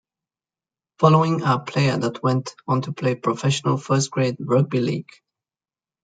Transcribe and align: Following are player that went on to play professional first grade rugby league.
Following 0.97 1.43
are 1.43 1.59
player 1.63 1.95
that 1.95 2.23
went 2.23 2.55
on 2.67 2.81
to 2.81 2.91
play 2.91 3.13
professional 3.13 3.77
first 3.77 4.09
grade 4.09 4.37
rugby 4.39 4.79
league. 4.79 5.11